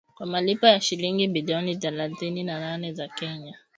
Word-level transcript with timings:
kwa 0.15 0.25
malipo 0.25 0.65
ya 0.67 0.81
shilingi 0.81 1.27
bilioni 1.27 1.75
thelathini 1.77 2.43
na 2.43 2.77
nne 2.77 2.93
za 2.93 3.07
Kenya 3.07 3.57